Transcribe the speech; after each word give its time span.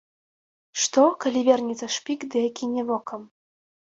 Што, 0.83 1.03
калі 1.25 1.43
вернецца 1.49 1.89
шпік 1.97 2.25
ды 2.35 2.39
акіне 2.47 2.81
вокам? 2.91 3.21